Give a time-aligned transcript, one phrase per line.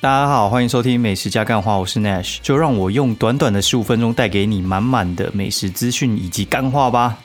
[0.00, 7.18] 大家好，欢迎收听美食加干话，我是 Nash，就让我用短短的十五分钟带给你满满的美食资讯以及干话吧。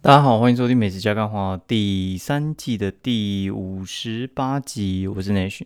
[0.00, 5.60] 大家好，欢迎收听美食加干话第三季的第五十八集，我是 Nash。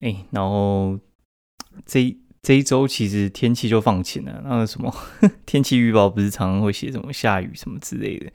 [0.00, 0.98] 哎，然后
[1.86, 2.14] 这。
[2.46, 4.94] 这一周其实天气就放晴了，那个什么
[5.44, 8.30] 天气预报不是常常会写什么下雨什么之类的。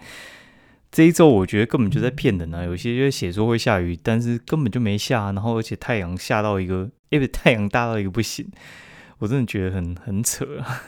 [0.92, 2.66] 这一周我觉得根本就在骗人啊！
[2.66, 8.46] 有些就写说会下雨，但是根本就没下，然后而且太阳下到一个， 因为太阳大到一个不行，
[9.20, 10.60] 我真的觉得很很扯。
[10.60, 10.82] 啊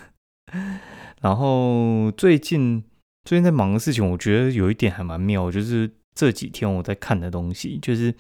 [1.24, 2.84] 然后最近
[3.24, 8.14] 最近在忙的事情，我觉得有一点还蛮妙，就是这几天我在看的东西，就是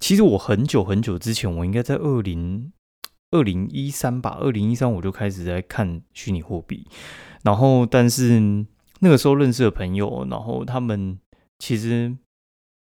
[0.00, 2.72] 其实我很久很久之前，我应该在二零。
[3.32, 6.86] 二零一三吧，二零一三我就开始在看虚拟货币，
[7.42, 8.38] 然后但是
[9.00, 11.18] 那个时候认识的朋友，然后他们
[11.58, 12.16] 其实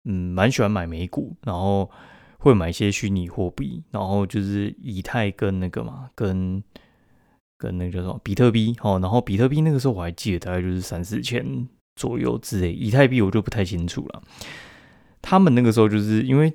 [0.05, 1.91] 嗯蛮喜欢买美股，然后
[2.39, 6.63] 会买一些虚拟货币，然后就是以太跟那个嘛，跟
[7.57, 14.23] 跟那个叫什么比特币哦，然后比特币那个时候我还记得大概就是三四千左右之类，以太币我就不太清楚了。
[15.23, 16.53] 他们那个时候就是因为。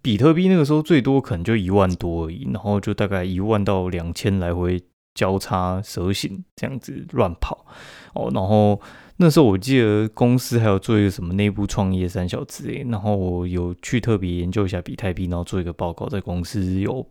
[0.00, 4.80] 比特币那个时候最多可能就一万多而已，然后就大概一万到两千来回
[5.14, 7.66] 交叉蛇形这样子乱跑
[8.14, 8.30] 哦。
[8.32, 8.80] 然后
[9.16, 17.04] 那时候我记得公司还有做一个什么内部创业三小之类，然后我有去特别研究一下比特币，然后做一个报告，在公司有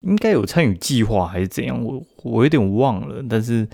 [0.00, 3.68] 应该有参与计划还是怎样，我我有点忘了，但是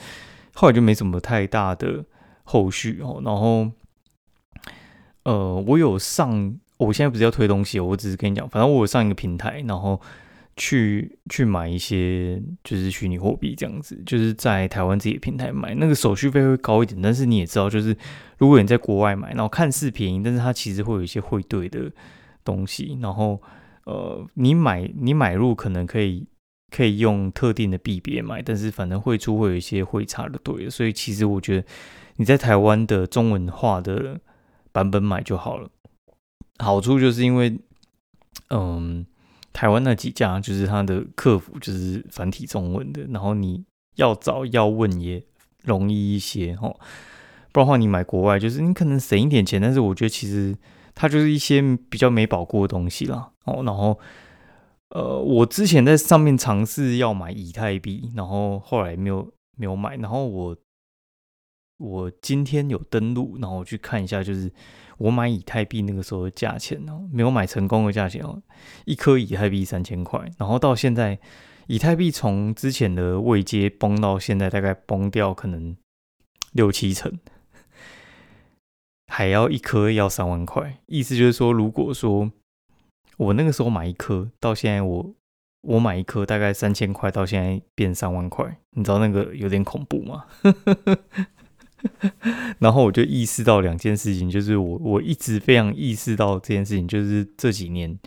[0.55, 2.05] 后来就没什么太大的
[2.43, 3.23] 后续哦。
[3.25, 3.71] 然后
[5.23, 6.59] 呃，我有上。
[6.79, 10.01] 我现在不是要推东西，我只是跟你讲，反正我有上一个平台，然后
[10.57, 17.97] 去去买一些就是虚拟货币这样子，就是在台湾自己的平台买，那个手续费会高一点，但是你也知道，就是
[18.39, 21.91] 如果你在国外买，然后看似便宜，但是它其实会有一些汇兑的
[22.45, 23.41] 东西，然后
[23.85, 26.27] 呃，你买你买入可能可以
[26.71, 31.67] 可以用特定的币别买，但是反正汇出会有一些汇差的对，所以其实我觉得
[32.17, 34.21] 你在台湾的中文化的
[34.73, 35.71] 版本买就好了。
[36.59, 37.59] 好处就是因为，
[38.49, 39.05] 嗯，
[39.53, 43.65] 台湾那几家就是它的客服就是繁体中文的，然后你
[43.97, 45.23] 要找要问也
[45.65, 46.75] 容易一些哦。
[47.53, 50.57] 不然的话，你买国外就是你可能省一点钱，但是我觉得其实
[50.95, 53.33] 它就是一些比较没保过的东西啦。
[53.45, 53.99] 哦，然后
[54.91, 60.57] 呃，我之前在上面尝试要买以太币，然后后来没有没有买，然后我
[61.79, 64.51] 我今天有登录，然后我去看一下，就是。
[64.99, 68.43] 我买以太币那个时候的价钱哦，没有买成功的价钱哦，
[68.85, 71.19] 一颗以太币三千块，然后到现在，
[71.67, 75.77] 以太币从之前的位阶崩到现在，大概崩掉可能
[76.53, 77.19] 六七成，
[79.07, 82.33] 还要一颗要三万块，意思就是说，如果说
[83.19, 85.15] 我那个时候买一颗，到现在我
[85.63, 90.25] 我买一颗大概三千块，到现在变三万块，你知道那个有点恐怖吗？
[92.59, 97.99] 然后我就意识到两件事情，就是我我一直非常意识到这件事情，就是这几年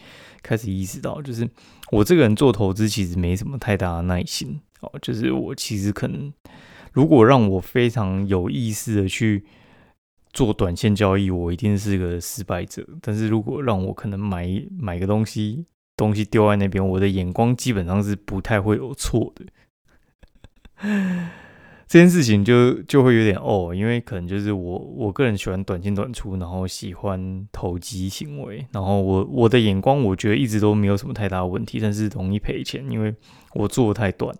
[0.41, 1.47] 开始意识到，就是
[1.91, 6.31] 我这个人做投资其实没什么太大的耐心哦，就是我其实可能
[6.93, 9.45] 如果让我非常有意识的去
[10.31, 12.85] 做短线交易，我一定是个失败者。
[13.01, 14.47] 但是如果让我可能买
[14.79, 15.65] 买个东西，
[15.97, 19.45] 东西丢在那边，我的眼光基本上是不太会有错的。
[21.89, 33.15] 这件事情就就会有点哦，因为可能就是我我个人喜欢短进短出，然后喜欢投机行为，然后我我的眼光我觉得一直都没有什么太大的问题，但是容易赔钱，因为
[33.55, 34.35] 我做的太短，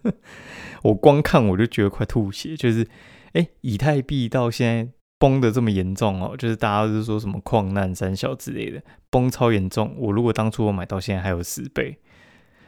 [0.82, 2.88] 我光看我就觉得快吐血，就是
[3.34, 11.98] 哎，以太币到现在崩的这么严重哦，就是大家都是说什么矿难三小之类的，崩超严重，我如果当初我买到现在还有十倍。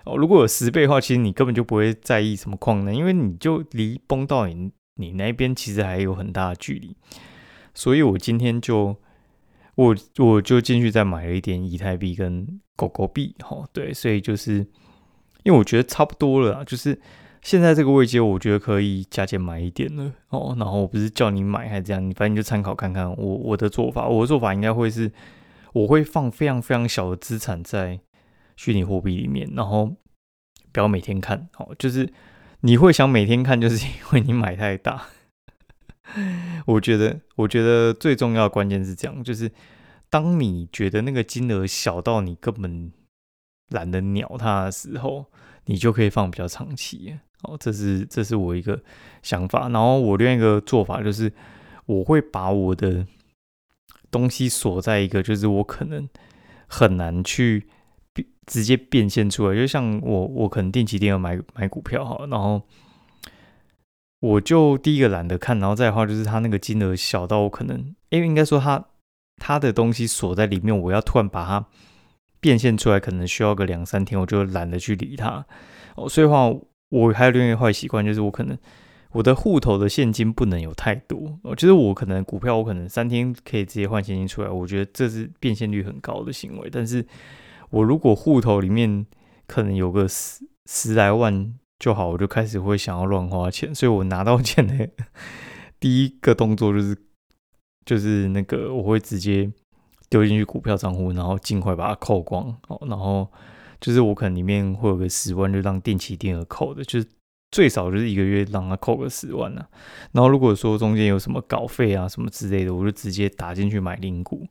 [0.04, 6.94] 哦，如果有十倍的话，其实你根本就不会在意什么矿能，因为你就离崩到你你那边其实还有很大的距离。
[7.74, 8.96] 所以我今天就
[9.74, 14.58] 我我就进去再买了一点以太币跟狗狗币，哈，对，所以就是
[15.42, 17.00] 因为我觉得差不多了，就是
[17.40, 25.10] 现在这个位阶，我觉得可以加减买一点了，哦，然后我不是叫你买还是这样，你反正就参考看看我我的做法，我的做法应该会是
[25.72, 28.00] 我会放非常非常小的资产在。
[28.56, 29.94] 虚拟货币里面，然后
[30.72, 32.12] 不要每天看，哦，就是
[32.60, 35.06] 你会想每天看，就是因为你买太大。
[36.66, 39.50] 我觉得，我觉得最重要的关键是这样，就是
[40.10, 42.92] 当你觉得那个金额小到你根本
[43.70, 45.26] 懒得鸟它的时候，
[45.64, 47.18] 你就可以放比较长期。
[47.42, 48.82] 哦，这是这是我一个
[49.22, 49.68] 想法。
[49.68, 51.32] 然后我另一个做法就是，
[51.86, 53.06] 我会把我的
[54.10, 56.08] 东西锁在一个，就是我可能
[56.66, 57.66] 很难去
[58.46, 59.54] 直接变现出来。
[59.54, 62.62] 就像我，我可能定期定额买买股票哈，然后
[64.20, 68.84] 我就第一个懒得看，然后再的话就是它那个金额小到我可能，因为应该说它
[69.36, 71.66] 它的东西锁在里面，我要突然把它
[72.40, 75.44] 变现出来，可能需要个两三天，我就懒得去理它。
[75.96, 76.50] 哦，所以话
[76.90, 78.56] 我还有另一个坏习惯，就是我可能。
[79.12, 86.68] 我的户头的现金不能有太多，就是我可能股票我可能三天可以直接换现金出来，我觉得这是变现率很高的行为。
[86.68, 87.06] 但是
[87.74, 89.06] 我如果户头里面
[89.46, 94.86] 可能有个十十来万就好，我就开始会想要乱花钱， 所以我拿到钱呢
[95.80, 96.96] 第一个动作就是
[97.84, 99.52] 就是那个我会直接
[100.08, 102.80] 丢进去股票账户，然后尽快把它扣光哦。
[102.88, 103.30] 然后
[103.80, 107.08] 就是我可能里面会有个十万，就让定期定额扣的，就是。
[107.54, 109.64] 最少就是一个月让他扣个十万呢，
[110.10, 114.44] 然后如果说中间有什么稿费啊什么之类的，我就直接打进去买零股。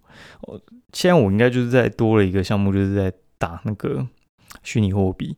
[0.44, 0.58] 哦，
[0.94, 4.08] 现在我应该就是在多了一个项目，就是在打那个
[4.64, 5.36] 虚拟货币。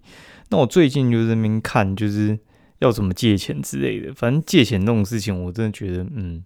[0.49, 2.37] 那我最近就在那边看，就是
[2.77, 4.13] 要怎么借钱之类的。
[4.13, 6.45] 反正借钱这种事情，我真的觉得嗯，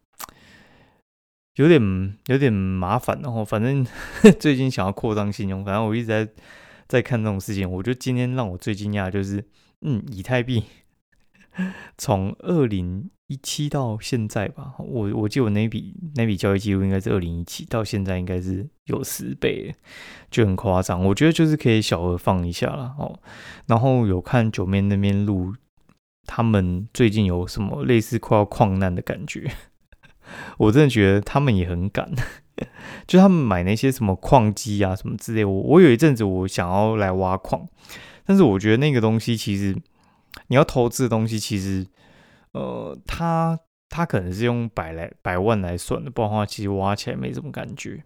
[1.56, 3.19] 有点有点麻烦。
[3.21, 3.86] 然后反正
[4.39, 6.25] 最近想要扩张信用，反正我一直在
[6.88, 7.69] 在看这种事情。
[7.69, 9.44] 我觉得今天让我最惊讶就是，
[9.81, 10.63] 嗯，以太币。
[11.97, 19.75] 从二零一七到现在吧，我我记得我那笔那笔交易记录应该是二零一七到现在应该是有十倍，
[20.31, 21.06] 就很夸张。
[21.06, 23.19] 我觉得就是可以小额放一下了哦。
[23.67, 25.53] 然后有看九面那边录，
[26.25, 29.51] 他们最近有什么类似快要矿难的感觉，
[30.57, 32.11] 我真的觉得他们也很敢，
[33.06, 35.45] 就他们买那些什么矿机啊什么之类。
[35.45, 37.67] 我我有一阵子我想要来挖矿，
[38.25, 39.75] 但是我觉得那个东西其实。
[40.47, 41.85] 你要投资的东西，其实，
[42.53, 43.59] 呃，它
[43.89, 48.03] 它可能是用百来百万来算的，不然的话，其实挖起来没什么感觉。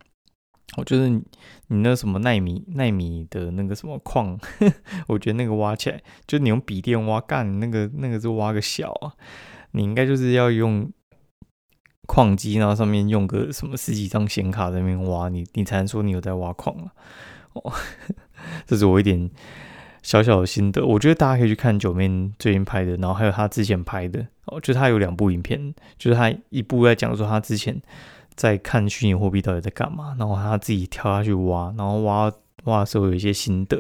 [0.78, 1.22] 我觉得你
[1.68, 4.40] 你那什么纳米纳米的那个什么矿，
[5.08, 9.14] 我觉得那个挖起来，就你用笔电挖干那个那个是挖个小啊，
[9.72, 10.90] 你应该就是要用
[12.08, 16.92] 矿机，然后上面用个什么十几张显卡在那边挖，你你才能说你有在挖矿了。
[17.54, 17.72] 哦，
[18.66, 19.30] 这是我一点。
[20.04, 27.82] 小小的心得，我觉得大家可以去看九面最近拍的，然后还有他之前拍的哦，就他有两部影片，就是他一部在讲说他之前
[28.36, 32.32] 在看虚拟货币到底在干嘛，然后他自己跳下去挖，然后挖
[32.66, 33.78] 挖的时候有一些心得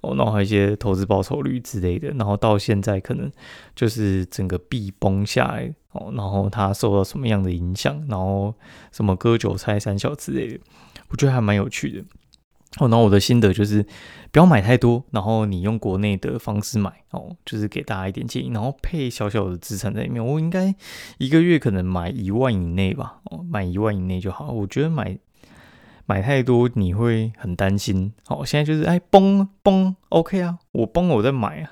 [0.00, 3.30] 哦，然后还有一些投资报酬率之类的，然后到现在可能
[3.74, 8.54] 就是整个币崩下来哦，然后他受到什么样的影响，然后
[8.92, 10.60] 什么割韭菜三小之类的，
[11.08, 12.04] 我觉得还蛮有趣的。
[12.78, 13.86] 哦，然后我的心得就是
[14.34, 20.26] 不要买太多，然后你用国内的方式买哦，就是给大家一点建议，然后配小小的资产在里面。
[20.26, 20.74] 我应该
[21.18, 24.50] 一个月可能买一万以内吧，哦，买一万以内就好。
[24.50, 25.16] 我觉得买
[26.06, 28.12] 买太多你会很担心。
[28.26, 31.70] 哦，现在就是哎崩崩，OK 啊，我崩了我再买啊，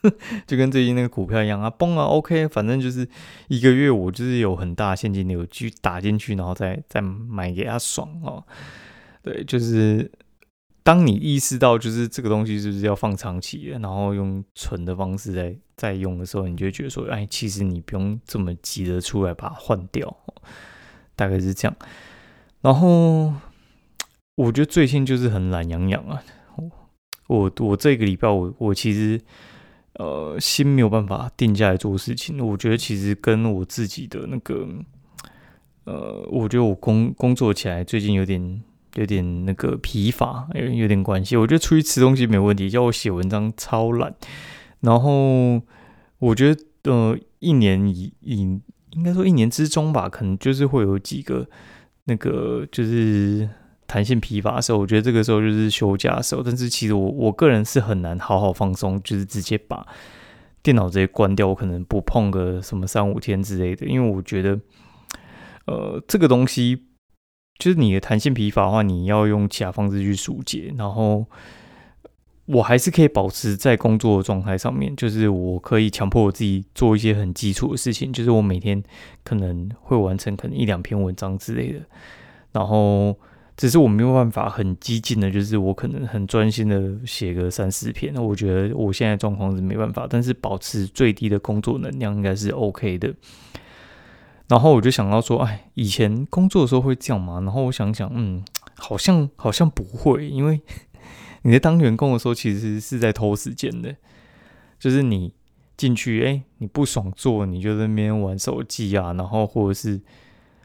[0.46, 3.08] 就跟最近那个股票一样啊，崩了 OK，反正就是
[3.48, 8.44] 一个月我就是有很大现金流去打进去，然后再再买给他爽哦。
[9.22, 10.12] 对，就是。
[10.84, 20.16] 当你意识到就是这个东西就是要放长期的，然后用存的方式在在用的时候，你就觉得说，哎，其实你不用这么急着出来把它换掉，
[21.14, 21.76] 大概是这样。
[22.62, 23.32] 然后
[24.34, 26.20] 我觉得最近就是很懒洋洋啊，
[27.28, 29.20] 我我这个礼拜我我其实
[29.94, 34.66] 呃心没有办法定下来做事情，我觉得其实跟我自己的那个
[35.84, 38.64] 呃，我觉得我工工作起来最近有点。
[38.94, 41.36] 有点那个疲乏，有有点关系。
[41.36, 44.14] 我觉得出去吃东西没问题，叫我写文章超懒。
[44.80, 45.62] 然后
[46.18, 48.40] 我觉得，呃，一年以以
[48.90, 51.48] 应该说一年之中吧，可能就是会有几个
[52.04, 53.48] 那个就是
[53.86, 54.78] 弹性疲乏的时候。
[54.78, 56.42] 我觉得这个时候就是休假的时候。
[56.42, 59.86] 但是其实我我个人是很难好好放松，就是直接把
[60.62, 63.86] 电脑直接关掉，我可能不碰个什么三五天之类的。
[63.86, 64.60] 因为我觉得，
[65.64, 66.84] 呃，这个东西。
[67.62, 70.74] 就是你的弹性疲乏的话，你要用其他方式去疏解。
[70.76, 71.24] 然后
[72.46, 78.82] 我还是可以保持在工作的状态上面，就是我可以强迫我自己做一些很基础的事情，就是我每天
[79.22, 81.78] 可能会完成可能一两篇文章之类的。
[82.50, 83.16] 然后
[83.56, 88.12] 只是我没有办法很激进的，就是我可能很专心的写个三四篇。
[88.16, 93.14] 我觉得我现在状况是没办法，但是保持最低的工作能量应该是 OK 的。
[94.48, 97.40] 然后我就想到说，哎，以前工作的时候会这样吗？
[97.40, 98.44] 然后我想想，嗯，
[98.76, 100.60] 好像好像不会，因为
[101.42, 103.96] 你在当员工的时候，其实是在偷时间的，
[104.78, 105.32] 就是你
[105.76, 110.00] 进去，哎，你不爽做，你就在那边玩手机啊，然后或者是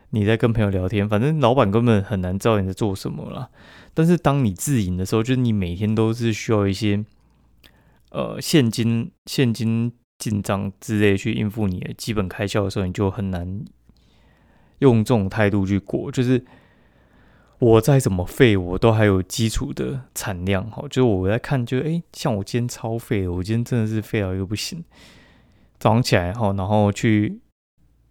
[0.10, 3.50] 你在跟朋友聊天，反正老板根本很难知道你在做什么了。
[3.93, 7.03] 但是当你自营的时候，就是你每天都是需要一些
[8.12, 13.63] 呃现金、现金进账之类去应付你的基本开销的时候，你就很难
[14.79, 16.12] 用这种态度去过。
[16.12, 16.43] 就是
[17.59, 20.69] 我再怎么废，我都还有基础的产量。
[20.69, 24.83] 哈，就是我在看，就哎，像我今天超废，我今天真的是废到一个不行。
[25.79, 27.39] 早上起来哈，然后去。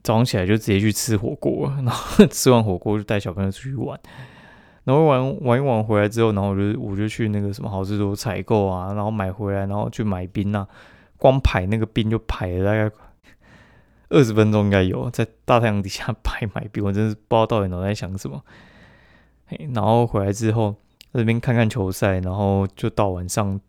[0.03, 3.99] 早上起来就直接去吃火锅，然后吃完火锅就带小朋友出去玩，
[4.85, 10.65] 然后玩玩一玩回来之后，然后我就我就去那个什么好事多采购啊，然后买回来，然后去买冰啊，
[11.19, 12.95] 光排那个冰就排了大概
[14.09, 18.43] 二十分钟应该有，在大太阳底下排买冰，我真是不知道到底脑袋想什么。
[19.75, 20.77] 然后回来之后
[21.13, 23.61] 在这边看看球赛，然后就到晚上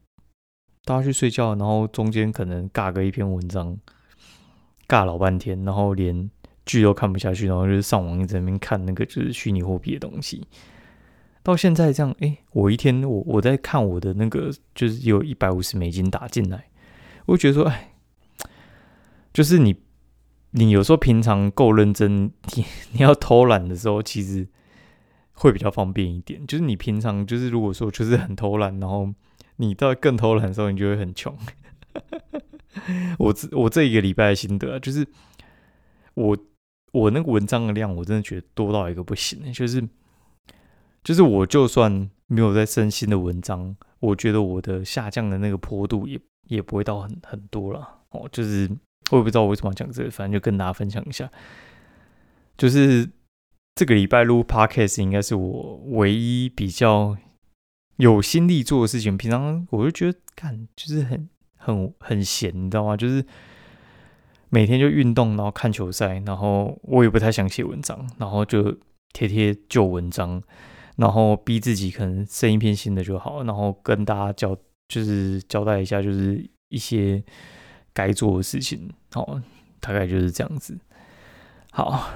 [0.86, 3.78] 大家去睡觉，然后中间可能尬个一篇文章。
[4.90, 6.32] 尬老半天，然后连
[6.66, 10.48] 剧都看不下去，然后就是上网一直在那边看那个就是虚拟货币的东西。
[11.44, 16.68] 到现在这样，哎，我一天我我在看我的那个就是有一百五十美金打进来，
[17.28, 17.94] 我觉得说，哎，
[19.34, 19.76] 就是你
[20.52, 24.48] 你有时候平常够认真， 你你要偷懒的时候，其实
[25.34, 26.46] 会比较方便一点。
[26.48, 29.14] 就是你平常就是如果说就是很偷懒，然后
[29.58, 31.38] 你到更偷懒的时候，你就会很穷。
[33.20, 35.06] 我这我这一个礼拜的心得就是，
[36.14, 36.38] 我
[36.94, 39.52] 我那个文章的量，我真的觉得多到一个不行。
[39.52, 39.86] 就是
[41.04, 47.88] 就是我就算没有在更新的文章，我觉得我的下降的那个坡度也也不会到很很多了。
[48.10, 48.70] 哦，就是
[49.12, 51.32] 我也不知道我为什么讲这个，反正就跟大家分享一下。
[52.58, 53.10] 就是
[53.76, 57.16] 这个礼拜录 podcast 应该是我唯一比较
[57.98, 59.18] 有心力做的事情。
[59.18, 61.30] 平常我就觉得干就是很。
[61.60, 62.96] 很很闲，你知道吗？
[62.96, 63.26] 就是
[64.48, 68.74] 每天就运动，然后看球赛，然后我也不太想写文章，然后就
[69.12, 70.42] 贴贴旧文章，
[70.96, 74.56] 然后逼自己可能生一篇新的就好，然后跟大家交
[74.88, 77.24] 就是交代一下，就是一些
[77.94, 79.40] 该做的事情，好，
[79.80, 80.78] 大概就是这样子。
[81.72, 82.10] 好，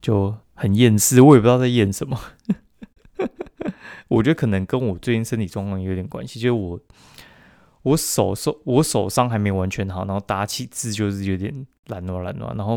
[0.00, 2.18] 就很厌世，我也不知道在厌什么。
[4.08, 6.80] 我觉得可能跟我最近身体状况有点关系，就是我。
[7.82, 12.74] 我手受我手伤还没完全好，然后打起字就是有点懒惰懒惰，然后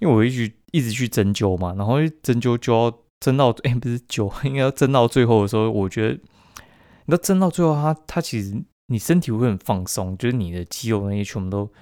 [0.00, 6.18] 因为我一直一直去针灸嘛，然后针灸就要针到哎不是灸，应该要针到最后的时候，我觉得
[7.10, 11.72] 你要针到最后，它它其实你身体会很放松，就是你的肌肉那些全部都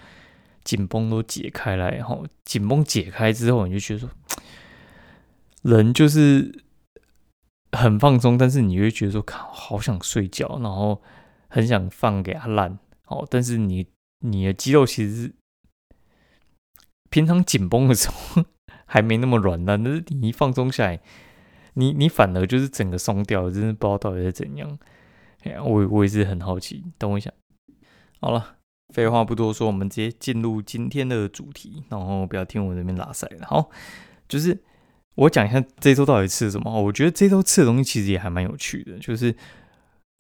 [0.65, 4.11] 紧绷都解开来，然后紧绷解开之后，你就觉得说
[5.63, 6.65] 人就是
[7.73, 11.03] 很放松，但是你会觉得说靠好想睡觉，然后。
[11.51, 13.87] 很想放给他烂，哦，但是你
[14.19, 15.33] 你的肌肉其实
[17.09, 18.45] 平常紧绷的时候
[18.85, 21.01] 还没那么软烂，但是你一放松下来，
[21.73, 24.79] 你你反而就是整个松掉，真的不知道到底是怎样。
[25.43, 27.31] 哎呀，我我也是很好奇，等我一下。
[28.21, 28.57] 好了，
[28.95, 33.47] 废话不多说，我们直接进入今天的主题，然后不要听我这边拉塞了。
[33.47, 33.71] 好，
[34.29, 34.63] 就是
[35.15, 36.83] 我讲一下这周到底吃了什么。
[36.83, 39.35] 我觉得这周吃的东西其实也还蛮有趣的，就是。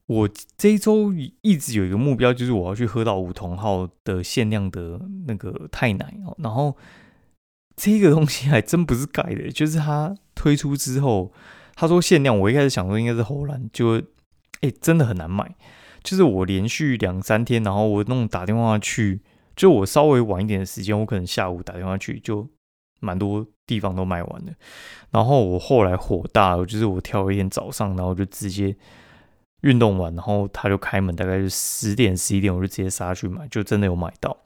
[0.09, 6.35] 我这周一直有一个目标，就是我要去喝到梧桐号的限量的那个太奶哦。
[6.39, 6.75] 然后
[7.77, 11.31] 这个东西还真不是改的，就是它推出之后，
[11.75, 14.03] 他说限量，我一开始想说应该是荷兰，就
[14.61, 15.55] 哎真的很难买。
[16.03, 19.21] 就是我连续两三天，然后我弄打电话去，
[19.57, 22.49] 就我稍微晚一点的时间，我可能下午打电话去，就
[23.00, 24.53] 蛮多地方都卖完了。
[25.11, 28.77] 然后我后来火大了，就是我挑一天早上，然后就直接。
[29.62, 34.37] 运动完，然后他就开门，大概是十点十一点，我就直接杀去买，就真的有买到。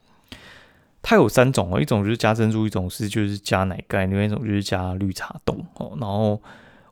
[1.03, 5.95] 它有三种哦，一种就是加珍珠，一种是就是加奶盖，另外一种就是加绿茶冻哦。
[6.01, 6.41] 然后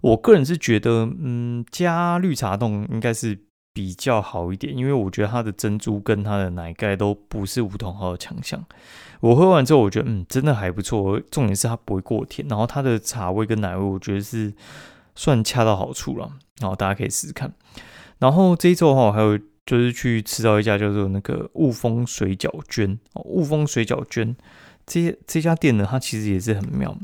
[0.01, 3.39] 我个人是觉得，嗯，加绿茶冻应该是
[3.73, 8.65] 比较好一点，因为我觉得它的珍珠跟它的奶盖都不是梧桐号的强项。
[9.21, 11.21] 我喝完之后，我觉得嗯，真的还不错。
[11.31, 14.53] 重点是它不会过甜，然后它的茶味跟奶味，我觉得是
[15.15, 16.33] 算恰到好处了。
[16.61, 17.53] 然后大家可以试试看。
[18.19, 24.35] 然后这一周哈，还有就是去吃到一家叫做那个雾峰水饺娟哦，雾峰水饺娟
[24.87, 26.97] 这这家店呢，它其实也是很妙。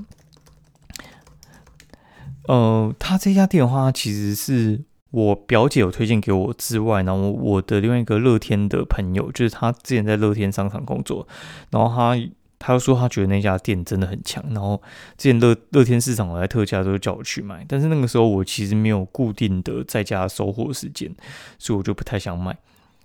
[2.49, 11.27] 呃，他这家店的话，其实是我表姐有推荐给我之外，然后我的另外一个乐天的朋友，就是他之前在乐天商场工作，
[11.71, 12.21] 然后他。
[12.59, 14.81] 他又说他觉得那家店真的很强，然后
[15.19, 21.15] 之前乐乐天市场我在特价都叫我去买，但是那个时候我其实没有固定的在家收货时间，
[21.59, 22.57] 所以我就不太想买。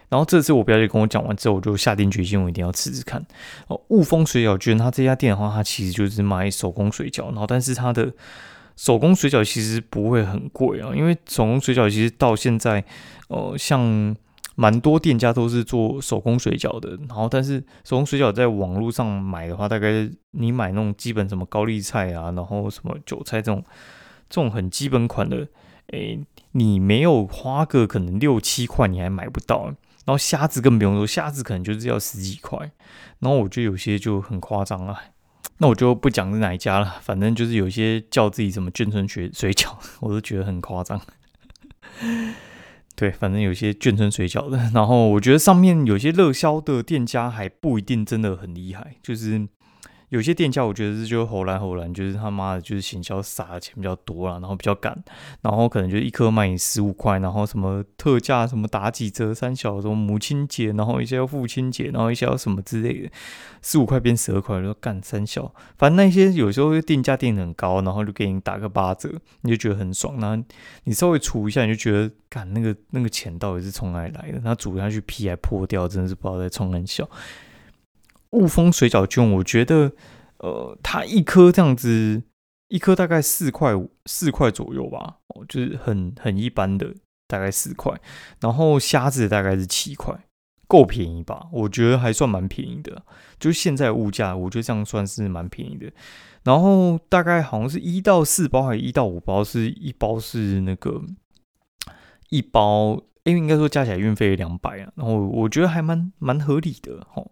[0.08, 3.24] 然后这次我表姐跟我讲完之后，我就下定决心，我一定要吃吃看。
[3.68, 8.12] 哦，雾峰水饺居然它这家店的话，它其实就是卖手工水饺，然后但是它的
[8.76, 12.84] 手工水饺其实不会很贵啊，因为手工水饺其实到现在，
[13.28, 14.16] 呃，像
[14.56, 23.64] 蛮多店家都是做手工水饺的，然后但是手工水饺在网络上买的话，大概你买那种基本什么高丽菜啊，然后什么韭菜这种
[24.30, 25.48] 这种很基本款的，
[25.88, 26.20] 诶，
[26.52, 29.74] 你没有花个可能六七块，你还买不到。
[30.04, 32.72] 然后虾子更不用说，虾子可能就是要十几块。
[33.20, 34.98] 然后我觉得有些就很夸张了，
[35.62, 36.96] 那我就不讲是哪一家了。
[37.02, 41.00] 反正就是有些叫自己什么眷村水水饺， 我都觉得很夸张。
[42.96, 44.58] 对，反正有些眷村水饺的。
[44.74, 49.48] 然后我觉得上面有些热销的店家还不一定真的很厉害，就是。
[50.12, 55.02] 有些店家我觉得是就后来后来就是他妈的，就是行销撒的钱比较多了，然后比较赶，
[55.42, 63.10] 然后可能就一颗卖你十五块，然后什么特价什么打几折三小什么母亲节，然后一些要父亲节，然后一些要什么之类的，
[63.62, 69.10] 十五块变十二块，就干三小，反正那些有时候定价定很高，然后就给你打个八折，
[69.44, 70.44] 你就觉得很爽，然后
[70.84, 74.42] 你稍微除一下，你就觉得干那个那个钱到底是从哪里来的？
[74.44, 77.10] 那煮下去皮还破掉，真的是不知道在冲很小。
[78.32, 79.92] 雾峰水饺卷，我觉得，
[80.40, 82.24] 呃，它一颗这样子，
[82.70, 86.94] 一颗大概四块五，四块左右吧，哦，就是很很一般的，
[87.28, 88.00] 大概四块。
[88.40, 90.18] 然后虾子大概是七块，
[90.68, 91.48] 够便宜吧？
[91.52, 93.04] 我觉得还算蛮便宜的，
[93.38, 95.92] 就现在物价，我觉得这样算是蛮便宜的。
[96.44, 101.04] 然后大概好像是一到四包，还是一到五包，是一包是那个
[102.30, 102.94] 一包，
[103.26, 104.92] 因为应该说加起来运费两百啊。
[104.96, 107.30] 然后我觉得还蛮蛮合理的，吼。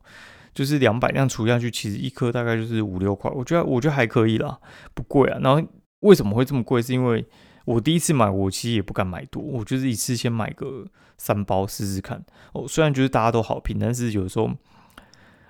[0.54, 4.60] 就是两百样除下去，其实一颗大概就是五六块，我觉得我觉得还可以啦，
[4.94, 5.40] 不贵啊。
[5.42, 5.62] 然后
[6.02, 6.82] 为什么会这么贵？
[6.82, 7.26] 是因为
[7.66, 10.86] 我第一次买，我其实也不敢买多，我就是一次先买个
[11.18, 12.26] 三包试试看。
[12.54, 14.50] 哦，虽然觉得大家都好评，但是有时候，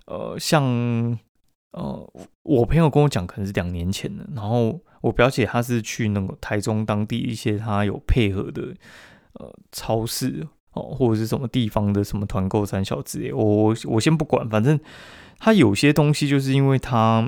[0.06, 0.64] 呃，像
[1.72, 4.28] 呃，我朋友跟我讲，可能是两年前的。
[4.36, 8.74] 然后我表姐她是去那个台中当地一些她有配合的
[9.34, 10.48] 呃超市。
[10.74, 14.80] 哦，或者是什么地方的什么团购三小之类，我我先不管，反正
[15.40, 17.28] 它有些东西就是因为它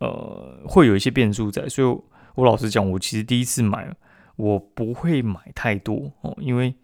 [0.00, 1.98] 呃会有一些变数在，所以
[2.34, 3.94] 我老实讲，我其实第一次买
[4.36, 6.74] 我不会买太多哦，因为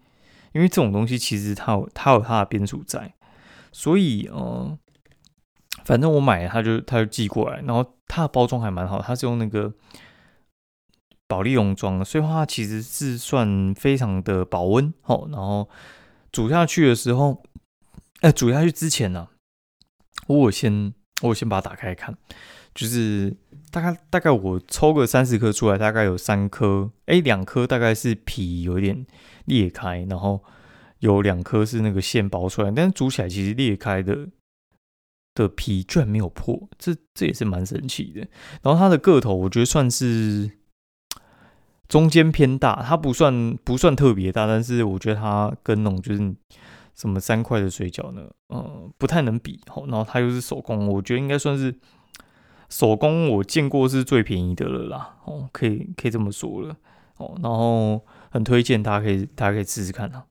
[0.53, 3.13] 因为这种东西其实它有它有它的变数在，
[3.71, 4.77] 所以呃
[5.83, 9.73] 反正我买它就它就寄过来，然后它的包装还蛮好，它是用那个。
[11.27, 15.27] 保利龙装，所以话其实是算非常的保温哦。
[15.31, 15.67] 然后
[16.31, 17.41] 煮下去的时候，
[18.21, 19.29] 哎，煮下去之前呢，
[20.27, 22.15] 我先我先把它打开看，
[22.75, 23.35] 就是
[23.71, 29.05] 大概大概我抽个三十颗出来，大概有三颗，哎，两颗大概是皮有点
[29.45, 30.43] 裂开，然后
[30.99, 34.27] 有两颗是那个线包出来，但是煮起来其实裂开的
[35.33, 38.27] 的皮居然没有破，这这也是蛮神奇的。
[38.61, 40.51] 然后它的个头，我觉得算是。
[41.87, 46.35] 中间偏大，它不算不算特别大，但是我觉得它跟那种就是
[46.95, 49.59] 什么三块的水饺呢，呃，不太能比。
[49.87, 51.75] 然后它又是手工，我觉得应该算是
[52.69, 55.17] 手工我见过是最便宜的了啦。
[55.25, 56.75] 哦，可以可以这么说了。
[57.17, 60.25] 哦，然后很推荐大家可以大家可以试试看啊。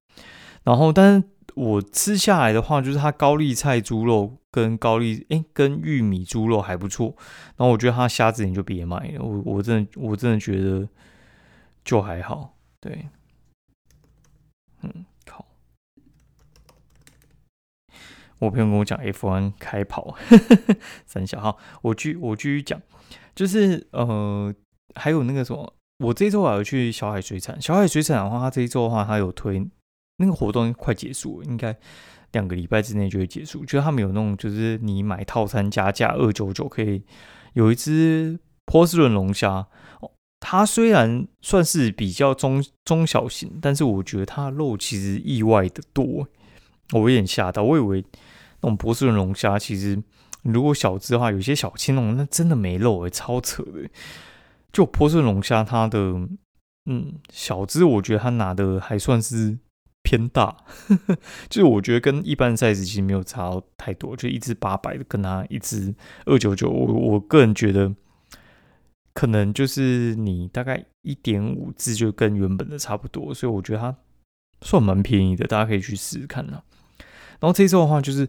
[0.64, 7.14] 然后，但是我吃下来的话，就是它高丽菜猪肉跟高丽哎跟玉米猪肉还不错。
[7.56, 10.88] 然后我觉得它虾子你就别买了，我我真的我真的觉得。
[11.85, 13.09] 就还好，对，
[14.81, 15.47] 嗯，好。
[18.38, 20.16] 我朋友跟我讲 F1 开跑，
[21.07, 21.59] 三小号。
[21.83, 22.81] 我继我继续讲，
[23.35, 24.55] 就是呃，
[24.94, 27.61] 还有那个什么，我这周还要去小海水产。
[27.61, 29.66] 小海水产的话，它这一周的话，它有推
[30.16, 31.77] 那个活动，快结束了，应该
[32.33, 33.64] 两个礼拜之内就会结束。
[33.64, 37.05] 就是他们有那种，就是你买套餐加价二九九，可以
[37.53, 39.68] 有一只波士顿龙虾。
[40.46, 46.28] 它虽然算是比较中中小型，但是我觉得它肉其实意外的多，
[46.92, 47.62] 我有点吓到。
[47.62, 48.04] 我以为
[48.61, 49.98] 那种波士顿龙虾，其实
[50.42, 53.88] 如果小只的话，有些小青龙那真的没肉诶，超扯的。
[54.70, 55.98] 就波士顿龙虾，它的
[56.85, 59.59] 嗯小只，我觉得它拿的还算是
[60.02, 61.16] 偏大，呵 呵
[61.48, 65.94] 就是我觉得跟一般 size 其实没有差太多，就一只八百的跟它一只
[66.26, 67.94] 二九九，我我个人觉得。
[69.14, 73.96] 可能就是你大概一点五字就跟原本的差不多，所以我觉得它
[74.61, 76.62] 算蛮便宜的，大家可以去试试看呢。
[77.40, 78.29] 然后这次的话，就是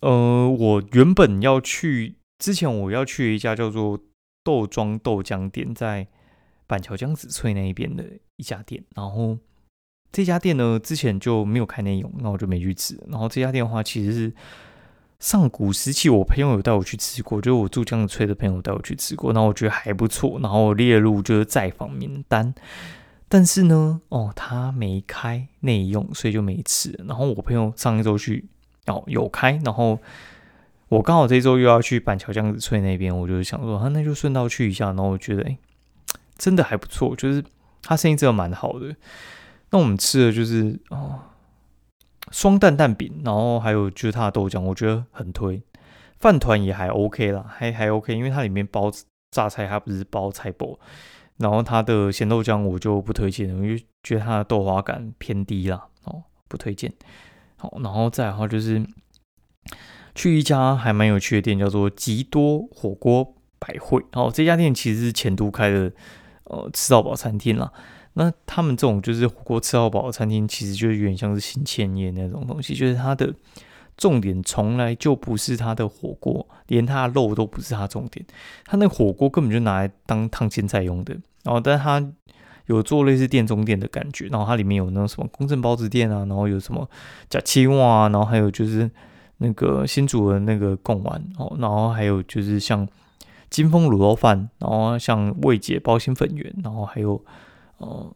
[0.00, 3.98] 呃，我原本要去之前我要去一家叫做
[4.42, 6.06] 豆庄豆浆店，在
[6.66, 8.04] 板桥江子翠那一边的
[8.36, 8.84] 一家店。
[8.94, 9.38] 然后
[10.12, 13.02] 这家店呢之前就没有开内容，那我就没去吃。
[13.08, 14.32] 然后这家店的话，其实是
[15.20, 22.54] 上古时期我朋友有带我去吃过，就是我住江子翠的朋友带我去吃过，然后我觉得还不错，然后列入就是在访名单。
[23.26, 26.94] 但是呢，哦，他没开内用，所以就没吃。
[27.08, 28.44] 然后我朋友上一周去，
[28.86, 29.98] 哦，有开，然后
[30.88, 34.86] 我刚好这周又要去板桥江子翠那边，我就想说，啊，那就顺道去一下。
[34.88, 35.56] 然后我觉得，哎，
[36.36, 37.42] 真的还不错，就是
[37.82, 38.94] 他生意真的蛮好的。
[39.70, 41.18] 那我们吃的就是哦，
[42.30, 45.62] 双蛋蛋饼，然后还有就是它的豆浆，我觉得很推。
[46.18, 48.90] 饭团也还 OK 啦，还还 OK，因为它里面包
[49.30, 50.78] 榨菜，它不是包菜包。
[51.36, 56.92] 然后它的咸豆浆我就不推荐，因为觉得它的豆花感偏低啦，哦，不推荐。
[57.56, 58.82] 好，然后再的话就是
[60.14, 64.02] 去一家还蛮有趣的店，叫做吉多火锅百汇。
[64.12, 65.92] 哦，这家店其实是前都开的，
[66.44, 67.72] 呃，吃到饱餐厅啦。
[68.16, 73.34] 那他们这种就是火锅吃到饱的餐厅，其实就是有点像是新千叶那种东西，就是它的
[73.96, 78.24] 重点从来就不是它的火锅，连它的肉都不是它重点，
[78.66, 81.12] 它那火锅根本就拿来当烫青菜用的。
[81.42, 82.04] 然后，但它
[82.66, 86.88] 有做类似店中店的感觉，然后它里面有那种什么公正包子店啊，然后有什么
[87.28, 88.88] 假青蛙啊，然后还有就是
[89.38, 92.88] 那个新煮的那个贡丸哦，然后还有就是像
[93.50, 97.20] 金丰卤肉饭，然后像味姐包心粉圆，然后还有。
[97.78, 98.14] 哦，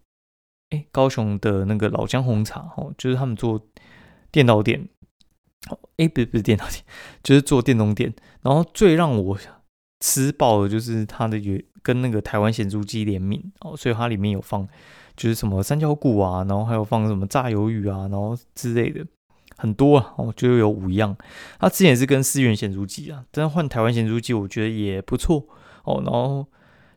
[0.70, 3.60] 哎，高雄的那个老姜红茶，哦，就是他们做
[4.30, 4.88] 电脑店，
[5.70, 6.82] 哦，哎，不是不是电脑店，
[7.22, 8.14] 就是做电动店。
[8.42, 9.38] 然后最让我
[10.00, 14.66] 吃爆的就是它的有跟那个台湾咸猪鸡联名，哦，所以它里面有放
[15.16, 19.04] 就是什么三角骨啊，然后还有放什么炸鱿鱼啊，然后之类的
[19.56, 21.16] 很多啊，哦，就有五样。
[21.58, 25.46] 它之前是跟思源咸猪鸡啊，但换台湾咸猪鸡，我觉得也不错
[25.84, 26.46] 哦，然后。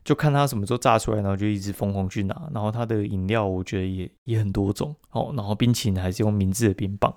[0.04, 2.50] 就看他什么时候炸出来，然后就一直疯狂去拿。
[2.52, 5.32] 然后他的饮料，我觉得也也很多种哦。
[5.36, 7.14] 然后冰淇淋还是用明治的冰棒，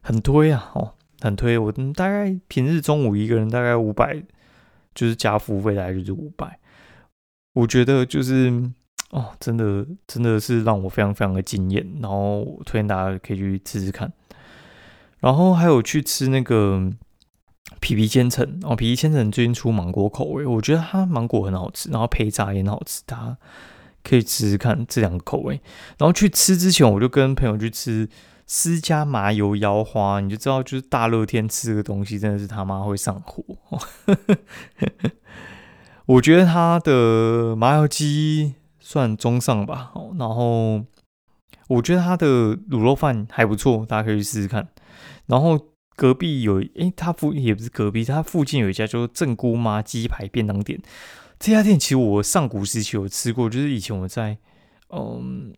[0.00, 1.58] 很推啊哦，很推。
[1.58, 4.22] 我大概平日中午一个人大概五百，
[4.94, 6.60] 就是加服务费大概就是五百。
[7.54, 8.50] 我觉得就是
[9.10, 11.84] 哦，真的真的是让我非常非常的惊艳。
[12.00, 14.12] 然后推荐大家可以去吃吃看。
[15.18, 16.90] 然后还有去吃那个。
[17.80, 23.36] 皮皮千层哦，皮皮千层最近出芒果口味，我觉得它芒果很好吃，然后配炸也很好吃，大家
[24.02, 25.60] 可以试试看这两个口味。
[25.98, 28.08] 然后去吃之前，我就跟朋友去吃
[28.46, 33.42] 私家麻油腰花，你就知道，就是大热天吃这个东西真的是他妈会上火。
[36.06, 40.84] 我觉得它的麻油鸡算中上吧，然后
[41.68, 44.68] 我觉得它的卤肉饭还不错，大家可以去试试看。
[45.26, 45.73] 然后。
[45.96, 50.80] 隔壁有，诶，他附也不是隔壁，他附近有一家叫做正姑妈鸡排便当店。
[51.38, 54.38] 这家店其实我上古时期有吃过，就是以前我在
[54.88, 55.54] 嗯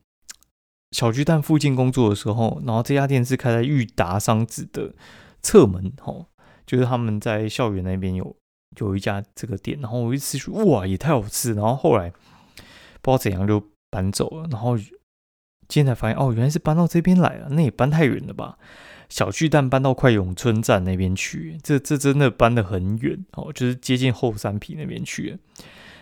[0.91, 4.95] 小巨蛋附近工作的时候，然后这家店是开在裕达商子的
[5.43, 6.27] 侧门，吼，
[6.67, 8.37] 就是他们在校园那边有
[8.79, 11.55] 有一家这个店，然后我一吃，哇，也太好吃。
[11.55, 12.11] 然后后来
[13.01, 18.59] 不知道怎样就搬走了，然后今天才发现，哦，原来是搬到这边来了，那也搬太远了吧。
[19.09, 25.39] 小巨蛋搬到快永春站那边去，这这真的搬得很远哦，就是接近后山皮那边去。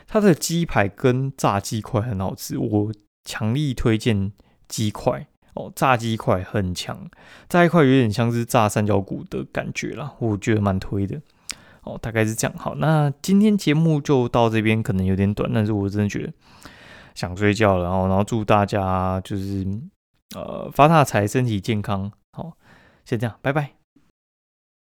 [0.07, 2.93] 它的鸡排跟炸鸡块很好吃，我
[3.25, 4.33] 强力推荐
[4.69, 7.09] 鸡块哦，炸鸡块很强，
[7.49, 11.21] 炸一块有点像是炸三角骨的感觉啦，我觉得蛮推的
[11.83, 12.57] 哦，大概是这样。
[12.59, 16.33] 好，那今天节目就到这边，可能有点短，但是我真的觉得
[17.15, 19.67] 想睡觉了，然后然后祝大家就是
[20.35, 22.11] 呃发大财，身体健康。
[23.05, 23.84] 先这样，拜拜。